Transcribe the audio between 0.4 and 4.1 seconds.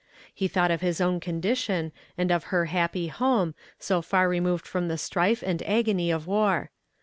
thought of his own condition, and of her happy home, so